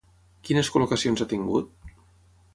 [0.47, 1.95] Quines col·locacions ha tingut?